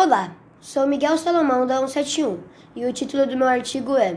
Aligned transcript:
Olá, 0.00 0.30
sou 0.60 0.86
Miguel 0.86 1.18
Salomão 1.18 1.66
da 1.66 1.78
171 1.78 2.38
e 2.76 2.86
o 2.86 2.92
título 2.92 3.26
do 3.26 3.36
meu 3.36 3.48
artigo 3.48 3.96
é 3.96 4.16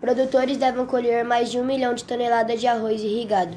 Produtores 0.00 0.56
devem 0.56 0.86
colher 0.86 1.22
mais 1.22 1.50
de 1.50 1.60
um 1.60 1.64
milhão 1.66 1.92
de 1.92 2.02
toneladas 2.02 2.58
de 2.58 2.66
arroz 2.66 3.02
irrigado. 3.02 3.54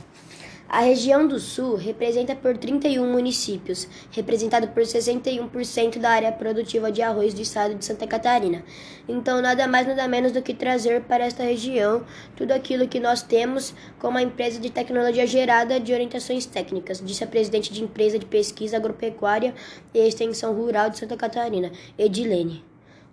A 0.73 0.79
região 0.79 1.27
do 1.27 1.37
Sul 1.37 1.75
representa 1.75 2.33
por 2.33 2.57
31 2.57 3.05
municípios, 3.11 3.89
representado 4.09 4.69
por 4.69 4.83
61% 4.83 5.99
da 5.99 6.11
área 6.11 6.31
produtiva 6.31 6.89
de 6.89 7.01
arroz 7.01 7.33
do 7.33 7.41
estado 7.41 7.75
de 7.75 7.83
Santa 7.83 8.07
Catarina. 8.07 8.63
Então, 9.05 9.41
nada 9.41 9.67
mais 9.67 9.85
nada 9.85 10.07
menos 10.07 10.31
do 10.31 10.41
que 10.41 10.53
trazer 10.53 11.01
para 11.01 11.25
esta 11.25 11.43
região 11.43 12.05
tudo 12.37 12.53
aquilo 12.53 12.87
que 12.87 13.01
nós 13.01 13.21
temos 13.21 13.75
como 13.99 14.17
a 14.17 14.21
empresa 14.21 14.61
de 14.61 14.69
tecnologia 14.69 15.27
gerada 15.27 15.77
de 15.77 15.91
orientações 15.91 16.45
técnicas, 16.45 17.03
disse 17.03 17.25
a 17.25 17.27
presidente 17.27 17.73
de 17.73 17.83
empresa 17.83 18.17
de 18.17 18.25
pesquisa 18.25 18.77
agropecuária 18.77 19.53
e 19.93 19.99
extensão 19.99 20.53
rural 20.53 20.89
de 20.89 20.99
Santa 20.99 21.17
Catarina, 21.17 21.69
Edilene. 21.97 22.63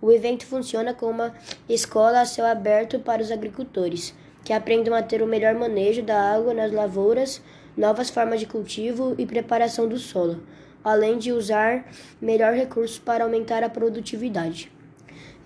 O 0.01 0.13
evento 0.13 0.47
funciona 0.47 0.95
como 0.95 1.11
uma 1.11 1.35
escola 1.69 2.21
a 2.21 2.25
céu 2.25 2.47
aberto 2.47 3.01
para 3.01 3.21
os 3.21 3.33
agricultores 3.33 4.15
que 4.45 4.53
aprendam 4.53 4.95
a 4.95 5.03
ter 5.03 5.23
o 5.23 5.27
melhor 5.27 5.55
manejo 5.55 6.03
da 6.03 6.33
água 6.33 6.55
nas 6.55 6.73
lavouras, 6.73 7.43
novas 7.77 8.11
formas 8.11 8.41
de 8.41 8.47
cultivo 8.47 9.15
e 9.19 9.27
preparação 9.27 9.89
do 9.89 9.99
solo, 9.99 10.43
além 10.83 11.19
de 11.19 11.33
usar 11.33 11.91
melhor 12.21 12.55
recursos 12.55 12.99
para 12.99 13.25
aumentar 13.25 13.63
a 13.63 13.69
produtividade. 13.69 14.71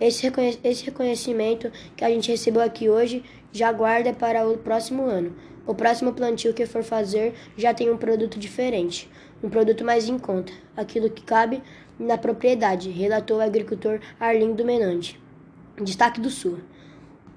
Esse, 0.01 0.25
reconhe 0.25 0.59
esse 0.65 0.85
reconhecimento 0.85 1.71
que 1.97 2.05
a 2.05 2.09
gente 2.09 2.31
recebeu 2.31 2.63
aqui 2.63 2.89
hoje 2.89 3.23
já 3.53 3.71
guarda 3.71 4.13
para 4.13 4.49
o 4.49 4.59
próximo 4.59 5.05
ano. 5.05 5.35
O 5.65 5.75
próximo 5.75 6.13
plantio 6.13 6.53
que 6.53 6.67
for 6.67 6.83
fazer 6.83 7.35
já 7.57 7.73
tem 7.73 7.89
um 7.89 7.97
produto 7.97 8.39
diferente, 8.39 9.09
um 9.43 9.49
produto 9.49 9.85
mais 9.85 10.09
em 10.09 10.19
conta, 10.19 10.53
aquilo 10.77 11.09
que 11.09 11.23
cabe 11.23 11.63
na 11.99 12.19
propriedade, 12.19 12.91
relatou 12.91 13.37
o 13.39 13.43
agricultor 13.43 14.01
Arlindo 14.19 14.65
Menante. 14.65 15.21
Destaque 15.81 16.21
do 16.21 16.31
Sul. 16.31 16.59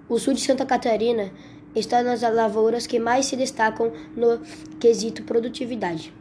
O 0.08 0.20
sul 0.20 0.36
de 0.36 0.42
Santa 0.42 0.66
Catarina 0.68 1.32
está 1.76 2.04
nas 2.04 2.22
lavouras 2.22 2.86
que 2.86 3.00
mais 3.00 3.26
se 3.26 3.36
destacam 3.36 3.92
no 4.16 4.40
quesito 4.80 5.24
produtividade. 5.24 6.14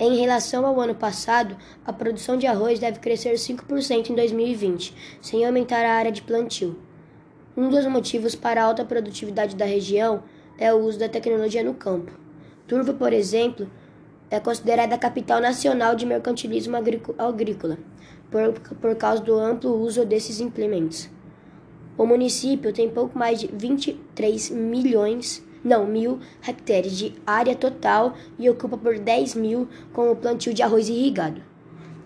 Em 0.00 0.16
relação 0.16 0.66
ao 0.66 0.80
ano 0.80 0.96
passado, 0.96 1.56
a 1.86 1.92
produção 1.92 2.36
de 2.36 2.48
arroz 2.48 2.80
deve 2.80 2.98
crescer 2.98 3.34
5% 3.34 4.10
em 4.10 4.14
2020, 4.16 4.94
sem 5.22 5.46
aumentar 5.46 5.84
a 5.84 5.92
área 5.92 6.10
de 6.10 6.22
plantio. 6.22 6.76
Um 7.56 7.68
dos 7.68 7.86
motivos 7.86 8.34
para 8.34 8.62
a 8.62 8.64
alta 8.66 8.84
produtividade 8.84 9.54
da 9.54 9.64
região 9.64 10.24
é 10.58 10.74
o 10.74 10.78
uso 10.78 10.98
da 10.98 11.08
tecnologia 11.08 11.62
no 11.62 11.74
campo. 11.74 12.10
Turvo, 12.66 12.94
por 12.94 13.12
exemplo, 13.12 13.70
é 14.28 14.40
considerada 14.40 14.96
a 14.96 14.98
capital 14.98 15.40
nacional 15.40 15.94
de 15.94 16.04
mercantilismo 16.04 16.76
agrícola, 16.76 17.78
por, 18.28 18.52
por 18.80 18.96
causa 18.96 19.22
do 19.22 19.38
amplo 19.38 19.80
uso 19.80 20.04
desses 20.04 20.40
implementos. 20.40 21.08
O 21.98 22.06
município 22.06 22.72
tem 22.72 22.88
pouco 22.88 23.18
mais 23.18 23.40
de 23.40 23.48
23 23.52 24.50
milhões, 24.50 25.44
não, 25.64 25.84
mil 25.84 26.20
hectares 26.46 26.96
de 26.96 27.12
área 27.26 27.56
total 27.56 28.14
e 28.38 28.48
ocupa 28.48 28.78
por 28.78 29.00
10 29.00 29.34
mil 29.34 29.68
com 29.92 30.08
o 30.08 30.14
plantio 30.14 30.54
de 30.54 30.62
arroz 30.62 30.88
irrigado. 30.88 31.42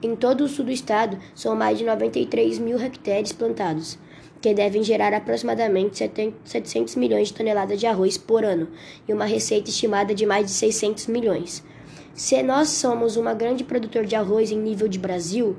Em 0.03 0.17
todo 0.17 0.45
o 0.45 0.49
sul 0.49 0.65
do 0.65 0.73
estado, 0.73 1.19
são 1.35 1.55
mais 1.55 1.77
de 1.77 1.85
93 1.85 2.59
mil 2.59 2.81
hectares 2.81 3.33
plantados, 3.33 3.99
que 4.41 4.55
devem 4.55 4.83
gerar 4.83 5.13
aproximadamente 5.13 5.99
700 5.99 6.97
milhões 6.97 7.29
de 7.29 7.35
toneladas 7.35 7.79
de 7.79 7.87
arroz 7.87 8.17
por 8.17 8.47
ano 8.47 8.69
e 9.07 9.13
uma 9.13 9.27
receita 9.27 9.69
estimada 9.69 10.15
de 10.15 10.25
mais 10.25 10.47
de 10.47 10.53
600 10.53 11.07
milhões. 11.09 11.63
Se 12.15 12.43
nós 12.43 12.71
somos 12.71 13.19
uma 13.19 13.35
grande 13.35 13.63
produtor 13.63 14.07
de 14.07 14.17
arroz 14.17 14.51
em 14.51 14.59
nível 14.59 14.89
de 14.89 14.99
Brasil, 14.99 15.55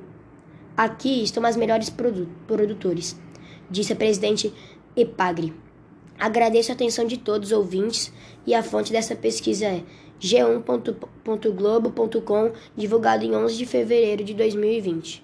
aqui 0.76 1.22
estão 1.22 1.48
os 1.48 1.56
melhores 1.56 1.92
produ 1.92 2.28
produtores 2.48 3.16
disse 3.70 3.94
a 3.94 3.96
presidente 3.96 4.52
Epagre. 4.96 5.54
Agradeço 6.20 6.72
a 6.72 6.76
atenção 6.76 7.06
de 7.06 7.18
todos 7.18 7.52
os 7.52 7.58
ouvintes 7.58 8.14
e 8.46 8.54
a 8.54 8.62
fonte 8.62 8.92
dessa 8.92 9.16
pesquisa 9.16 9.66
é 9.66 9.82
g1.globo.com, 10.22 12.52
divulgado 12.76 13.26
em 13.26 13.36
11 13.36 13.58
de 13.58 13.66
fevereiro 13.66 14.24
de 14.24 14.34
2020. 14.34 15.23